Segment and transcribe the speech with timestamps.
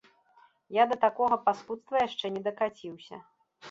[0.77, 3.27] Я да такога паскудства яшчэ не дакаціўся.